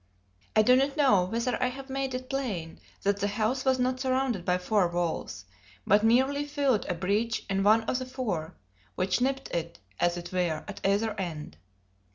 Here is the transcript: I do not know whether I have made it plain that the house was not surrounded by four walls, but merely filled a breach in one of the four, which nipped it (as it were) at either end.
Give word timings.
I 0.55 0.63
do 0.63 0.75
not 0.75 0.97
know 0.97 1.25
whether 1.25 1.61
I 1.61 1.67
have 1.67 1.87
made 1.87 2.15
it 2.15 2.27
plain 2.27 2.79
that 3.03 3.19
the 3.19 3.27
house 3.27 3.63
was 3.65 3.77
not 3.77 3.99
surrounded 3.99 4.43
by 4.45 4.57
four 4.57 4.87
walls, 4.87 5.45
but 5.85 6.03
merely 6.03 6.43
filled 6.43 6.87
a 6.89 6.95
breach 6.95 7.45
in 7.47 7.61
one 7.61 7.83
of 7.83 7.99
the 7.99 8.07
four, 8.07 8.55
which 8.95 9.21
nipped 9.21 9.51
it 9.51 9.77
(as 9.99 10.17
it 10.17 10.33
were) 10.33 10.63
at 10.67 10.81
either 10.83 11.13
end. 11.19 11.57